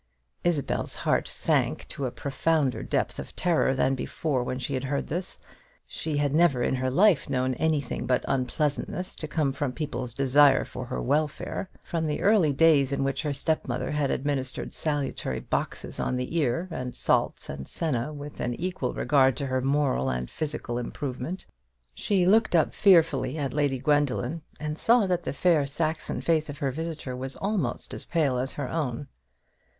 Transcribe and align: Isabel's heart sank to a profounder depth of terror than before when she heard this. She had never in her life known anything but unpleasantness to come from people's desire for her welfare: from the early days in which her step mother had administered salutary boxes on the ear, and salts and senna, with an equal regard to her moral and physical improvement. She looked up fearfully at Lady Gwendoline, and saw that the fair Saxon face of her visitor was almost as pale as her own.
Isabel's 0.43 0.95
heart 0.95 1.27
sank 1.27 1.87
to 1.89 2.07
a 2.07 2.11
profounder 2.11 2.81
depth 2.81 3.19
of 3.19 3.35
terror 3.35 3.75
than 3.75 3.93
before 3.93 4.41
when 4.41 4.57
she 4.57 4.75
heard 4.79 5.05
this. 5.05 5.37
She 5.85 6.17
had 6.17 6.33
never 6.33 6.63
in 6.63 6.73
her 6.73 6.89
life 6.89 7.29
known 7.29 7.53
anything 7.53 8.07
but 8.07 8.25
unpleasantness 8.27 9.15
to 9.17 9.27
come 9.27 9.53
from 9.53 9.73
people's 9.73 10.15
desire 10.15 10.65
for 10.65 10.85
her 10.85 10.99
welfare: 10.99 11.69
from 11.83 12.07
the 12.07 12.23
early 12.23 12.51
days 12.51 12.91
in 12.91 13.03
which 13.03 13.21
her 13.21 13.31
step 13.31 13.67
mother 13.67 13.91
had 13.91 14.09
administered 14.09 14.73
salutary 14.73 15.39
boxes 15.39 15.99
on 15.99 16.17
the 16.17 16.35
ear, 16.35 16.67
and 16.71 16.95
salts 16.95 17.47
and 17.47 17.67
senna, 17.67 18.11
with 18.11 18.39
an 18.39 18.55
equal 18.55 18.95
regard 18.95 19.37
to 19.37 19.45
her 19.45 19.61
moral 19.61 20.09
and 20.09 20.31
physical 20.31 20.79
improvement. 20.79 21.45
She 21.93 22.25
looked 22.25 22.55
up 22.55 22.73
fearfully 22.73 23.37
at 23.37 23.53
Lady 23.53 23.77
Gwendoline, 23.77 24.41
and 24.59 24.79
saw 24.79 25.05
that 25.05 25.21
the 25.25 25.31
fair 25.33 25.67
Saxon 25.67 26.21
face 26.21 26.49
of 26.49 26.57
her 26.57 26.71
visitor 26.71 27.15
was 27.15 27.35
almost 27.35 27.93
as 27.93 28.05
pale 28.05 28.39
as 28.39 28.53
her 28.53 28.67
own. 28.67 29.07